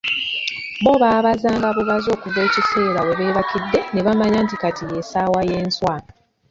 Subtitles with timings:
[0.83, 5.95] Bo baabazanga bubaza okuva ekiseera webeebakidde nebamanya nti kati ye ssaawa ey'enswa.